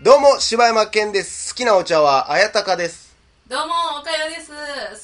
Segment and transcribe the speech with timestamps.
[0.00, 1.54] どうも、柴山健です。
[1.54, 3.14] 好きなお茶は、あやたかです。
[3.48, 4.50] どうも、おかよです。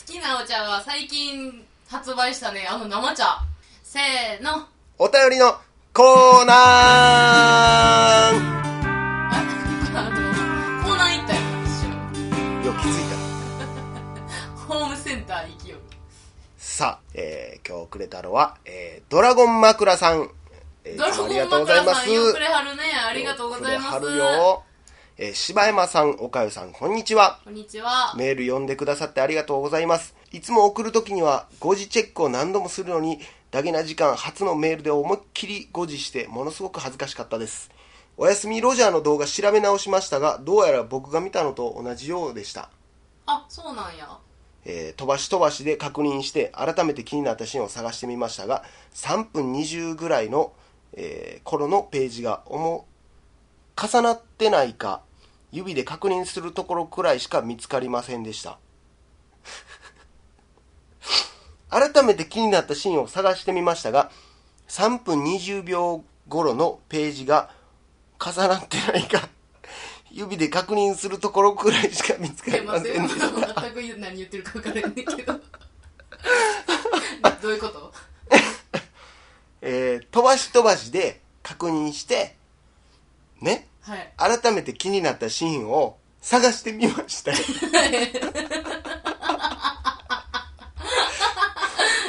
[0.06, 3.40] 好きなお茶は最近発売したね、あの生茶。
[3.82, 4.66] せーの。
[4.98, 5.54] お便りの
[5.93, 8.61] コーナー
[10.82, 13.14] コーナー行ったよ、一よ、気づいた。
[14.64, 14.74] 緒。
[14.80, 15.82] ホームセンター行きよる。
[16.56, 20.30] さあ、えー、今日くれたのは、えー、ドラゴン枕さん。
[20.84, 22.00] えードラいつもありがゴンとうございます。
[22.00, 22.82] 枕さんよくれはるね。
[23.08, 23.94] ありがとうございます。
[23.94, 24.62] よくれはるよ。
[25.18, 27.40] えー、柴山さん、おかゆさん、こんにちは。
[27.44, 28.14] こんにちは。
[28.16, 30.14] メール読んでくださってありがとうございます。
[30.32, 33.19] いつも送るときには誤字チェックを何度もするのに、
[33.50, 37.70] ダゲな時間初のメールで思いっきり誤字して、ものすごく恥ずかしかったです。
[38.16, 42.70] おやすみロジャーの動画調べ直しましたが、どうやら僕が見たのと同じようでした。
[43.27, 44.19] あ、そうなんや。
[44.64, 50.52] えー飛ばし飛ばしで確認して、改めて気になったシーンを探してみましたが、3分20ぐらいの、
[50.94, 52.84] えー頃のページが重
[53.83, 55.02] 重なってないか、
[55.52, 58.58] 指で確認するところくらいしか見つかりませんでした。
[61.70, 64.11] 改めて気になったシーンを探してみましたが、
[64.68, 67.50] 3分20秒頃のページが
[68.24, 69.28] 重なってないか、
[70.11, 73.06] 指で確認するところくらいしか見つかりません。
[73.06, 73.62] でした。
[73.62, 75.33] 全く何言ってるか分からんねんけど。
[77.41, 77.80] どういうこと？
[80.36, 82.36] し飛ばしで確認して、
[83.41, 84.12] ね、はい。
[84.41, 87.39] 改めて気になったシーンを探してみましたよ。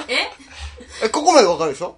[0.08, 0.32] え？
[1.06, 1.98] えここまでわかるでしょ？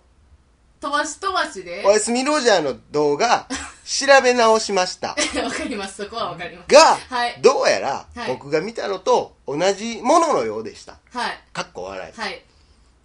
[0.79, 1.83] 飛ばし飛ばしで？
[1.85, 3.47] おやすみロジャーの動画、
[3.85, 5.09] 調べ直しました。
[5.43, 6.03] わかります。
[6.03, 6.73] そこはわかります。
[6.73, 10.97] が、はいどうやらはい僕が見たのと同じもののようでした。
[11.11, 11.39] はい。
[11.53, 12.19] かっこ笑い。
[12.19, 12.43] はい。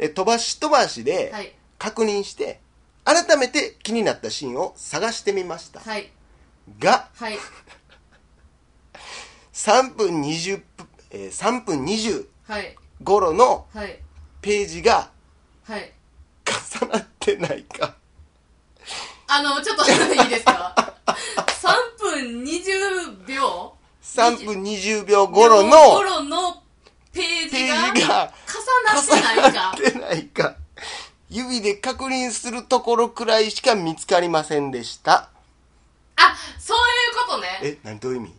[0.00, 1.52] え飛ばし飛ばしではい。
[1.78, 2.60] 確認して、
[3.08, 5.80] 改めて気になったシーンを探してみました。
[5.80, 6.10] はい。
[6.78, 7.38] が、はい。
[9.54, 12.76] 3分20分、えー3分20はい。
[13.02, 13.98] 頃のはい。
[14.42, 15.10] ページが
[15.66, 15.92] はい。
[16.80, 17.94] 重なってないか。
[19.26, 19.94] あの、ちょっとい
[20.26, 21.16] いですか ?3
[21.98, 26.62] 分20秒？3分20秒頃の頃の
[27.12, 28.58] ペーペジがージが重
[28.94, 29.52] なってないか？
[29.52, 30.56] 重なってないか。
[31.30, 35.28] 指で確認するところくらいしか見つかりませんでした。
[36.16, 37.60] あ、そういうことね。
[37.62, 38.34] え、何どういう意味？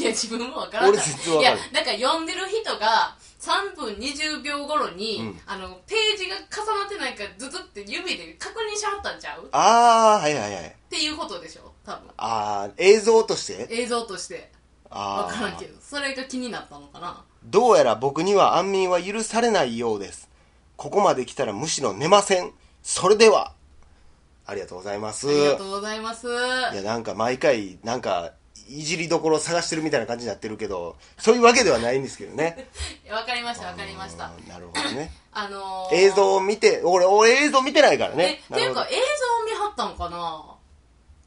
[0.00, 0.90] いや、自分もわからない。
[0.92, 9.44] 俺全然わからんいや、なんか読んでる人が、3分20秒頃に、うんあの、ページが重なってないか、ズズって指で確認しはったんちゃう？
[9.44, 10.76] っあー、はいはいはい。
[10.88, 11.70] ていうことでしょ？
[11.84, 12.10] 多分。
[12.16, 13.68] あー、映像として？
[13.70, 14.50] 映像として。
[14.88, 15.38] わあー。
[15.38, 15.78] からんけど。
[15.82, 17.22] それが気になったのかな？
[17.44, 20.25] どうやら僕には安眠は許されないようです。
[20.76, 22.52] ここまで来たらむしろ寝ません。
[22.82, 23.52] それでは。
[24.46, 25.28] ありがとうございます。
[25.28, 26.28] ありがとうございます。
[26.28, 26.30] い
[26.76, 28.32] や、なんか毎回、なんか、
[28.68, 32.68] いじりどころを探してるみたいな感じになってるけど、そういうわけではないんですけどね。
[33.10, 34.30] わかりました、わかりました。
[34.36, 35.12] うんなるほどね。
[35.32, 40.44] あのー、映像を見て、俺、俺映像見てないからえね。、っていうか映像見はったんかな？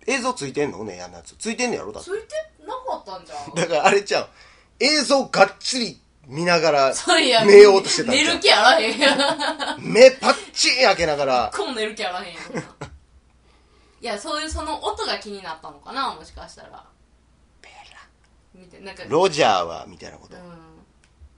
[0.08, 0.84] 映像ついてんの？
[0.84, 1.36] ね、やんなやつ。
[1.36, 1.92] ついてんねやろ？
[1.92, 4.30] だってついてなかったんじゃんだからあれちゃう。
[4.80, 6.94] 映像がっちり見ながら、
[7.46, 9.18] 寝ようとしてた寝る気あらへんやん。
[9.82, 12.44] 目パッチン開けながら、こう寝る気あらへんやん。
[14.02, 16.84] いやそういうその音が気になったのかなもしかしたら。
[18.54, 19.04] 見てなんか。
[19.08, 20.36] ロジャーは、みたいなこと。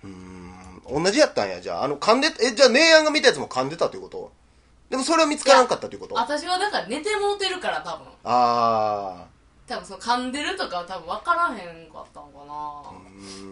[0.03, 0.07] う。
[0.07, 0.12] ん。
[0.12, 1.03] うーん。
[1.03, 1.84] 同じやったんや、じゃあ。
[1.84, 4.31] あの、噛んで、え、じゃあ、姉やんが見たやつも噛んでたということ？
[4.90, 8.07] でもそれは見つからんかったということあ私はだから寝てもうてるから多分。
[8.25, 9.25] あ
[9.66, 12.53] 多分その噛んでるとかは多分分からへんかったのかな。
[12.91, 13.41] ー。
[13.41, 13.46] う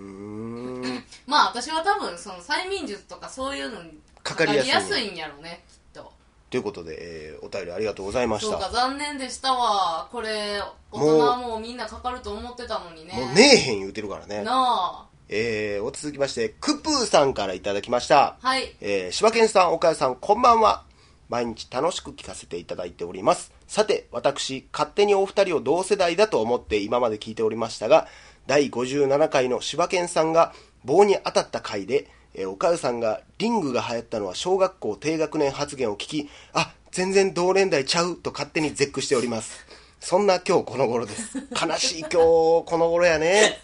[0.84, 0.99] ーん。
[1.30, 6.12] まあ私は多分その催眠術とかそういうのにかかりやすいんやろねきっと
[6.50, 8.72] ということで、えーお便りありがとうございましそうかた。
[8.72, 14.44] 残念でしたわこれ大人はもうみんなかかると思ってたのにねもうねえへん言うてるからね。
[14.44, 18.38] なえー、お続きまして、クプーさんからいただきました。
[18.42, 20.84] あはいえー、柴犬さん、岡谷さん、こんばんは。
[21.30, 23.54] 毎日楽しく聞かせていただいております。
[23.68, 28.08] さて、私、勝手にお二人を同世代だと思って今まで聞いておりましたが、
[28.48, 30.52] 第57回の柴犬さんが
[30.86, 39.66] 棒に当たった回で、えー、岡谷さんがリングが流行ったのは小学校低学年発言を聞き、あ、全然同年代ちゃうと勝手に絶句しております。
[40.00, 41.38] そんな今日この頃です。
[41.52, 43.60] 悲しい今日この頃やね。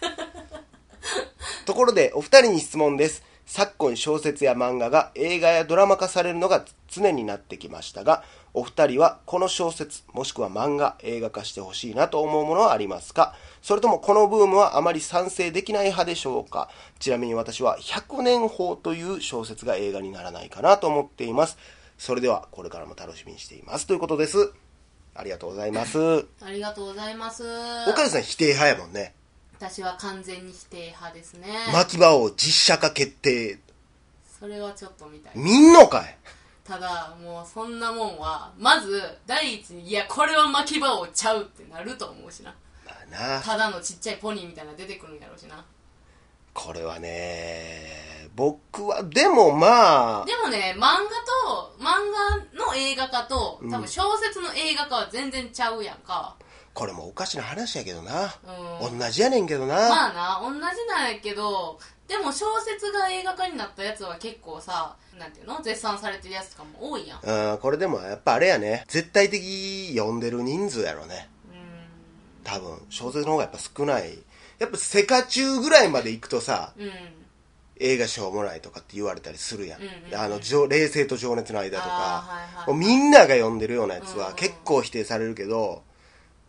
[1.64, 3.22] ところで、お二人に質問です。
[3.46, 8.24] 昨今小説や漫画が映画やドラマ化されるのが常になってきましたが、
[8.58, 13.34] お二人はこの小説、もしくは漫画、映画化してほしいなと思うものはありますか？
[13.60, 16.70] それともこのブームはあまり賛成できない派でしょうか？
[16.98, 21.58] ちなみに私は100年法という小説が映画にならないかなと思っています。
[21.98, 23.86] それではこれからも楽しみにしています。
[23.86, 24.52] ということです。
[25.14, 26.26] ありがとうございます。
[26.40, 27.44] ありがとうございます。
[27.86, 29.12] 岡田さん否定派やもんね。
[29.58, 31.48] 私は完全に否定派ですね。
[31.74, 33.58] 牧場王実写化決定。
[34.40, 35.32] それはちょっと見たい。
[35.34, 36.16] 見んのかい？
[36.66, 42.52] ただもうそんなもんはまず第一にいやこれは巻き場をちゃうってなると思うしな。
[42.84, 43.40] まあな。
[43.40, 45.64] ただのちっちゃいポニーみたいなの出てくるんやろうしな。
[46.52, 50.88] これはね僕はでもまあでもね漫画
[51.54, 51.84] と漫
[52.58, 56.34] 画の映画化と多分小説の映画化は全然ちゃうやんか
[56.76, 58.34] これもおかしな話やけどな、
[58.82, 58.98] うん。
[58.98, 65.60] 同じやねんけどな、まあな同じなんやけどでも小説が映画化になったやつは結構さなんていうの？
[65.62, 67.20] 絶賛されてるやつとかも多いやん。
[67.20, 68.84] ううんこれでもやっぱあれやね。
[68.88, 71.28] 絶対的読んでる人数やろね。
[71.48, 72.44] ん。
[72.44, 72.78] 多分。
[72.90, 74.18] 小説の方がやっぱ少ない。
[74.58, 76.90] やっぱセカチュウぐらいまで行くとさうん。
[77.78, 80.18] 映画しょうもないとかって言われたりするやん、うんうんうん。
[80.18, 85.82] あの情冷静と情熱の間とか、はいはいみんなが読んでるようなやつは結構否定されるけど、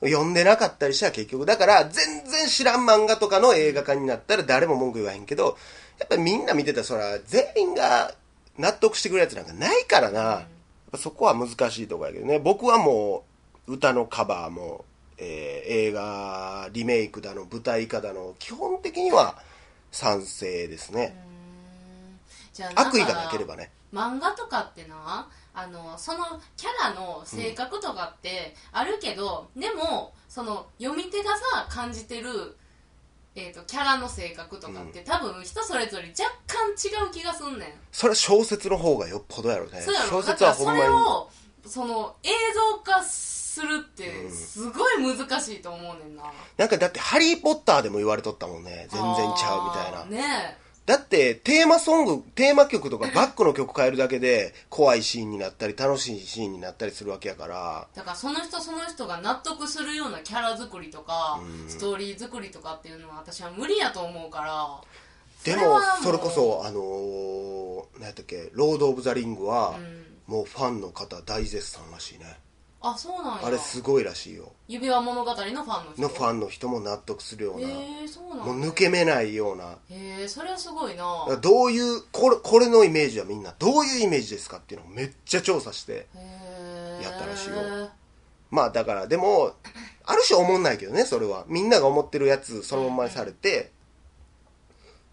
[0.01, 5.57] 読んでなかったりしたら結局だから全然知らん漫画とかの映画化になったら誰も文句言わへんけど
[5.99, 8.13] やっぱりみんな見てたらそら全員が
[8.57, 10.47] 納得してくれるやつなんかないからな、
[10.95, 12.39] そこは難しいとこやけどね。
[12.39, 13.23] 僕はも
[13.67, 14.85] う歌のカバーも、
[15.17, 19.37] えー映画リメイクだの舞台化だの基本的には
[19.91, 21.15] 賛成ですね、
[22.63, 23.71] 悪意がなければね。
[23.93, 26.25] 漫画とかってなあのその
[26.55, 32.55] キャラの性格とかってあるけど、でもその読み手がさ感じてる、
[33.35, 37.69] えー、とキャラの性格とかって、多分人それぞれ若干違う気がすんねん。
[37.91, 39.81] それは小説の方がよっぽどやろね。
[39.81, 40.09] そうやろ。
[40.09, 40.81] 小説はほんまに。
[40.81, 41.29] れを
[41.65, 46.23] その映像化するってすごい難しいと思うねんな、
[46.57, 48.87] なんかだって「ハリー・ポッター」でも言われとったもんね。
[48.91, 50.05] 全然ちゃうみたいな。
[50.05, 50.57] ね
[50.87, 57.87] だってテーマソングテーマ曲とか バックの曲変えるだけで怖いシーンになったり楽しいシーンになったりするわけやから。
[57.93, 64.81] だからその人その人が納得するようなキャラ作りとか、ストーリー作りとかっていうのは私は無理やと思うから。
[65.43, 69.77] でもれはうそれこそあのー、何やったっけ「ロード・オブ・ザ・リングは」
[70.25, 72.37] もうファンの方大絶賛らしいね
[72.91, 73.47] あそうなんや。
[73.47, 74.51] あれすごいらしいよ。
[74.67, 76.01] 指輪物語のファンの人？
[76.01, 77.67] のファンの人も納得するような。
[78.07, 79.77] そうなんだもう抜け目ないような。
[79.89, 81.03] へえそれはすごいな。
[81.41, 86.07] どういうこれこれのイメージはみんなどういうイメージですかっていうのをめっちゃ調査して
[87.01, 87.89] やったらしいよ。
[88.49, 89.53] まあだからでも
[90.05, 91.45] ある種思んないけどねそれは。
[91.47, 93.71] みんなが思ってるやつそのままにされて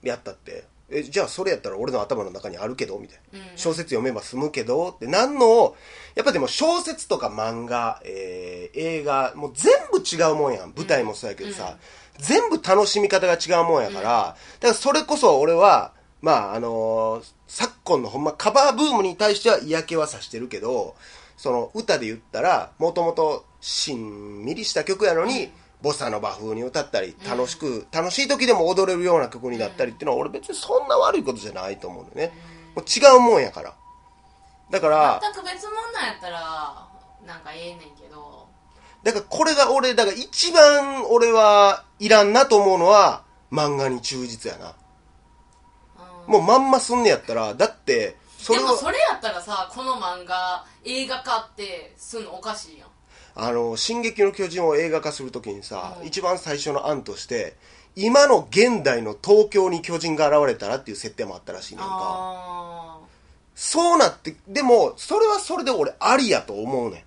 [0.02, 3.44] やったってえじゃあそれやったら俺の頭の中にあるけどみたいな、うん。
[3.56, 5.06] 小説読めば済むけどって。
[5.06, 5.76] なんのを
[6.14, 10.72] やっぱでも小説とか漫画、えー映画もう全部違うもんやん。
[10.76, 11.76] 舞台もそうやけどさ、
[12.18, 15.92] 全部楽しみ方が違うもんやから、だからそれこそ俺は
[16.22, 20.96] まああのー昨今のほんまカバーブームに対しては嫌気はさしてるけど
[21.36, 25.50] その歌で言ったらもともとしんみりした曲やのに、
[25.84, 32.34] ボサノバ風に歌ったり楽しく、楽しい時でも踊れるような曲になったりっていうのは俺別にそんな悪いことじゃないと思うんだよね、
[32.74, 33.74] もう違うもんやから。
[34.70, 36.88] だから全く別物なんやったら
[37.26, 38.48] なんかええねんけど。
[39.02, 43.22] だからこれが俺だから一番俺はいらんなと思うのは
[43.52, 44.74] 漫画に忠実やな。
[46.26, 46.32] うん。
[46.32, 52.88] もうまんますんねやったらだってそでれをもそれやったらさこの漫画映画化ってすんのおかしいやん
[53.34, 56.06] あの「進撃の巨人」を映画化するときにさ、うん。
[56.06, 57.56] 一番最初の案として
[57.96, 61.88] 今の現代の東京に巨人が現れたらっていう設定もあったらしいねんか。
[61.90, 62.98] あ
[63.54, 67.02] そうなってでもそれはそれで俺ありやと思うねん。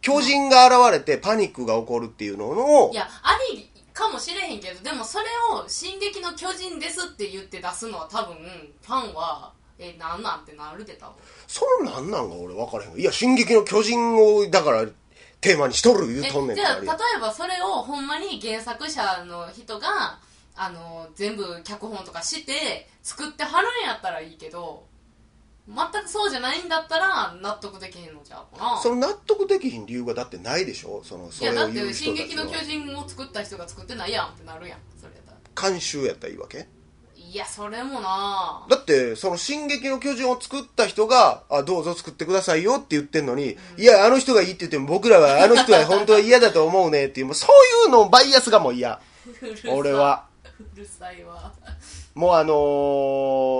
[0.00, 2.90] 巨人が現れてパニックが起こるっていうのを。
[2.90, 8.36] ーいやありかもしれへんけどでもそれを「進撃の巨人です」って言って出すのは多分
[8.82, 11.14] ファンはえなんなんってなるで多分。
[11.46, 14.84] そのなんなんが俺分からへんいや「進撃の巨人」をだから
[15.40, 16.86] テーマにしとる言うえとんねんじゃあ例え
[17.20, 20.18] ばそれをほんまに原作者の人が
[20.54, 24.84] あの全部脚本とかして作ってはるんやったらいいけど
[25.66, 28.80] 全くそうじゃないんだったら納得できへんのじゃうかな。
[28.82, 31.02] その納得できひん理由がだってないでしょ。
[31.04, 34.78] そのいそれを言やだって「う人たち進撃の巨は人」を作った人が作ってないやんってなるやん。
[35.00, 35.70] それやったら。
[35.70, 36.66] 監修やったらいいわけ？
[37.32, 38.66] いやそれもな。
[38.68, 47.46] だってその「進撃の巨人」を作った人があどうぞ作ってくださいよって言ってんのに、いやあの人がいいって言っても僕らはあの人は本当は嫌だと思うねっていうもうそ
[47.86, 49.00] ういうのバイアスがもう嫌。
[49.70, 50.24] 俺は。
[50.58, 51.52] うるさいわ。
[52.16, 52.52] もうあの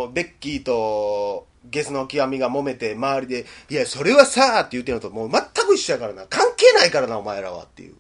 [0.09, 6.27] ーベッキーとゲスの極みが揉めて周りで「いやそれはさ」って言ってるのともう全く一緒やからな。
[6.27, 7.93] 関係ないからなお前らはっていう。
[7.93, 7.97] う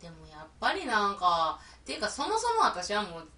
[0.00, 3.28] でもやっぱりなんかっていうかそもそも私はもう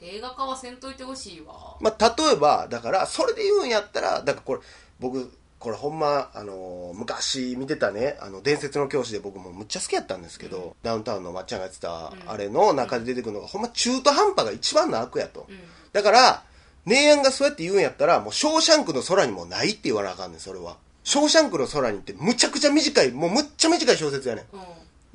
[0.00, 4.60] 映画化はせんといてほしいわまあ、例えばだからそれで言うんやったらだからこれ
[5.00, 15.48] 僕これほんま、あのー昔見てたね、あの、伝説の教師で僕もむっちゃ好きやったんですけど、ダウンタウンのまっちゃんがやってた、あれの中で出てくるのが、ほんま中途半端が一番の悪やと。
[15.92, 16.42] だから、
[16.84, 20.76] 姉やんがそうやって言うんやったら、もう、ショーシャンクの空にもないって言わなあかんねん、それは。
[21.04, 24.56] ショーシャンクの空にってむちゃくちゃ短い、もうむっちゃ短い小説やねん。
[24.56, 24.60] うん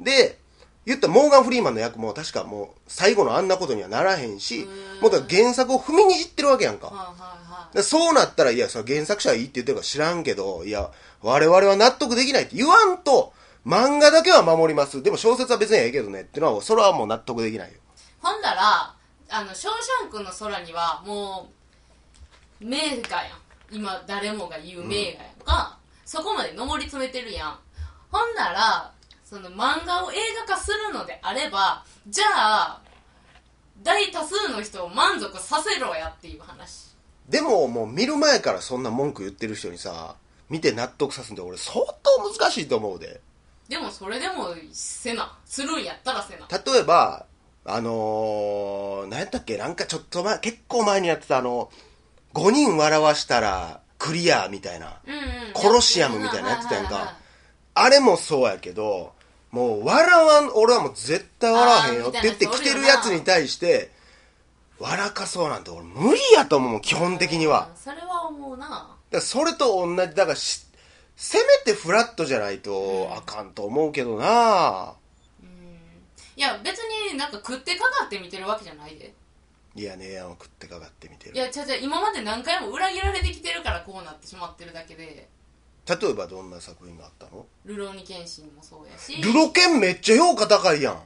[0.04, 0.40] で、
[0.86, 4.68] 言ったらモーガン・フリーマンの役も確かもう最後のあんなことにはならへんし、
[5.02, 6.88] もうだから原作を踏みにじってるわけやんか。
[6.88, 13.32] はいはいはいでそうなったら、いや、それ原作者はいいって言ってるから知らんけど、いや、我々は納得できないって言わんと、
[13.66, 15.02] 漫画だけは守ります。
[15.02, 17.80] でも小説は別にええけどねってのは、それはもう納得できないよ。
[18.22, 18.94] ほんだら
[19.30, 21.50] あの「ショーシャンクの空」にはも
[22.62, 23.38] う名画やん
[23.72, 27.60] 今誰もが言う名画やんか、そこまで上り詰めてるやん
[28.12, 28.92] ほんなら
[29.32, 32.82] その漫画を映画化するのであればじゃあ
[33.82, 36.92] 大多数の人を満足させろやっていう話。
[37.30, 40.16] でも、もう見る前からそんな文句言ってる人にさ、
[40.50, 43.22] 見て納得さすんで俺相当難しいと思うで。
[43.70, 45.36] でもそれでもせな。
[45.46, 46.48] するんやったらせな。
[46.48, 47.26] 例えば、
[47.66, 49.58] あのー、何やったっけ？
[49.58, 51.72] なんかちょっと前、結構前にやってたあの、
[52.34, 55.00] 5人笑わしたらクリアみたいな。
[55.08, 55.22] うんうん。
[55.54, 56.94] コロシアムみたいなやつやんか。
[56.96, 57.16] はいはいはい。
[57.74, 59.14] あれもそうやけど、
[59.52, 63.92] もう笑わん、俺はもう絶対笑わへんよって言って来てるやつに対して、
[64.80, 67.70] 笑かそうなんて俺無理やと思う基本的には。
[67.70, 68.96] うんそれは思うな。
[69.12, 70.66] だそれと同じ、だからし、
[71.18, 74.94] せめてフラットじゃないとあかんと思うけどな、
[76.36, 79.14] いや別になんか食ってかかって見てるわけじゃないで。
[79.76, 81.36] いやね、食ってかかってみてる。
[81.36, 85.28] いやちゃちゃ今まで何回も裏切られてきてるからこうなってしまってるだけで
[85.88, 89.22] 例えばどんな作品があったの「ルローニケンシン」もそうやし。
[89.22, 91.04] ルロケンめっちゃ評価高いやん。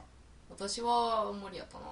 [0.50, 1.84] 私は無理やったな。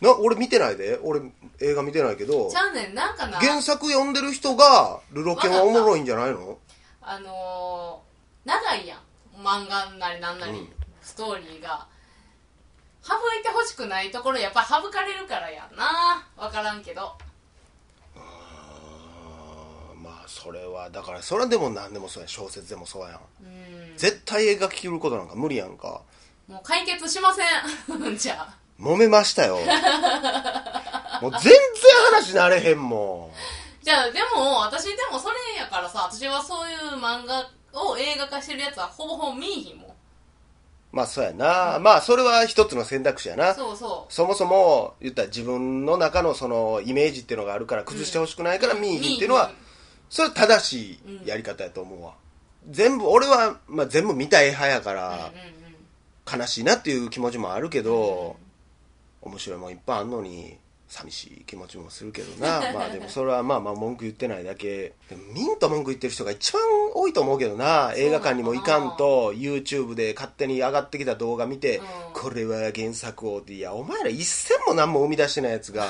[0.00, 0.98] な、俺見てないで。
[1.02, 1.20] 俺
[1.60, 2.50] 映画見てないけど。
[2.50, 3.38] ち、ゃうねんなんかな。
[3.38, 6.58] 原作読んでる人が、ルロケンはおもろいんじゃないの？
[7.00, 8.98] あのー、長いやん。
[9.36, 10.68] 漫画なりなんなり、うん。
[11.00, 11.86] ストーリーが。
[13.02, 16.26] 省いてほしくないところやっぱ省かれるからやんな。
[16.36, 17.12] 分からんけど
[20.26, 22.28] それはだからそれでも何でもそうやん。
[22.28, 23.12] 小説でもそうやん。
[23.12, 23.96] うん。
[23.96, 26.02] 絶対映画切ることなんか無理やんか。
[26.46, 28.16] もう解決しません。
[28.16, 28.64] じゃあ。
[28.80, 29.58] 揉めましたよ。
[31.20, 31.52] もう全然
[32.10, 33.32] 話なれへんも
[33.82, 39.90] じゃあでも私でもそれやからさ私はそういう漫画を映画化してるやつはほぼほぼ見いひんもん。
[39.90, 39.94] ん
[40.92, 43.52] まあそうやな、まあそれは一つの選択肢やな。
[43.54, 44.12] そうそう。
[44.12, 49.50] そもそも言ったら自分の中のそのイメージっていうのがあるから崩してほしくないから見いひんっていうのは、
[50.10, 52.14] それは正しいやり方やと思うわ、
[52.70, 55.20] 全部俺は、まあ、全部見たい派やから、うんうん
[56.34, 56.40] うん。
[56.40, 58.36] 悲しいなっていう気持ちもあるけど、
[59.22, 60.58] 面白いもんいっぱいあんのに
[60.94, 62.60] 寂しい気持ちもするけどな。
[62.72, 64.94] まあでもそれはまあまあ文句言ってないだけ。
[65.08, 66.62] でもミント文句言ってる人が一番
[66.94, 67.92] 多いと思うけどな。
[67.96, 71.84] 映画館にも行かんと YouTube で勝手に上がってきた動画見て、うん。
[72.12, 73.54] これは原作をって。
[73.54, 75.84] いやお前ら一銭も何も生み出してないやつが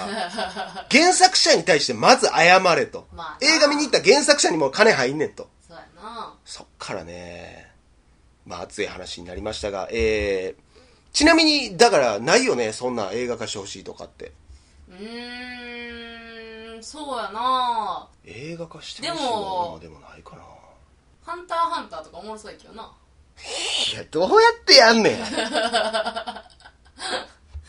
[0.90, 5.48] 原作者に対してまず謝れと、まあ映画見に行った原作者にも金入んねんと。
[5.68, 6.34] そうやな。
[6.46, 7.70] そっからね、
[8.46, 10.62] まあ熱い話になりましたが、えー、
[11.12, 14.32] ちなみに、だからないよね、そんな映画化してほしいとかって。
[15.00, 20.42] うーんそうやな映画化してほしいでもでもないかな。
[21.22, 22.92] ハンターハンターとかおもろそうやけどな
[23.92, 25.18] いや、どうやってやんねん。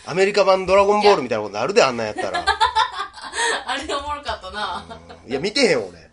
[0.08, 2.46] アメリカ版ドラゴンボールみたいなことなるで、あんなんやったら。
[3.66, 4.86] あれおもろかったな、
[5.28, 6.06] いや、見てへん、俺。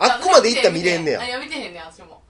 [0.00, 1.26] あっこまで行ったら見れんねやあ。
[1.26, 2.22] いや見てへんねん私も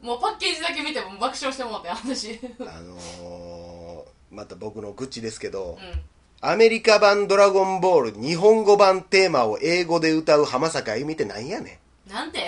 [0.00, 6.02] もうパッケージだけ見ても爆笑してもうて私うんあのー、また僕の愚痴ですけど、うん
[6.40, 12.12] アメリカ版ドラゴンボール日本語版テーマを英語で歌う浜坂あゆみってなんやねん。
[12.12, 12.46] なんて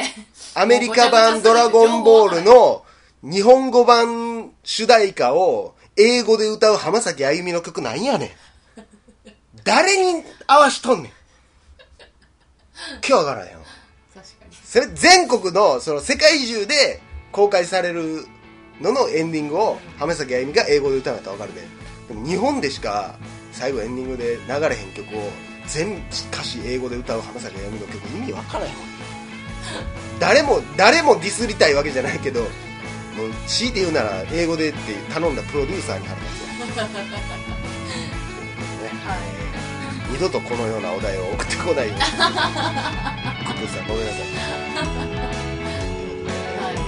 [0.54, 2.84] アメリカ版ドラゴンボールの
[3.22, 8.30] 日本語版主題歌を英語で歌う浜崎あゆみの曲なんやねん。
[9.64, 11.12] 誰に合わしとんねん。
[13.06, 13.58] 今日わからんよ。
[14.14, 18.24] 確かにそれ全国の、その世界中で公開される
[18.80, 21.66] ののエンディングを浜崎あゆみが英語で歌うんやったらわかるで。
[22.08, 23.16] でも日本でしか
[23.60, 25.20] 最後エンディングで流れへん曲を
[25.66, 25.98] 全
[26.32, 28.74] 歌詞英語で歌う浜崎あゆみの曲意味わからんよ。
[30.18, 32.48] 誰も、誰もディスりたいわけじゃないけど、もう
[33.46, 34.78] 強いて言うなら英語でって
[35.12, 36.84] 頼んだプロデューサーに腹立つわ。
[36.88, 37.00] ね
[40.10, 42.00] 二度とこのようなお題を送ってこないように。
[42.00, 44.18] グッドさんごめんなさ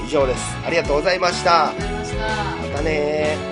[0.01, 0.07] い。
[0.07, 0.57] 以上です。
[0.65, 1.69] ありがとうございました。
[1.69, 3.52] ありがとうございましたまたね